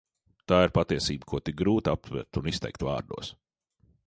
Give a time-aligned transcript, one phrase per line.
[0.51, 3.35] Tā ir patiesība, ko tik grūti aptvert un izteikt vārdos.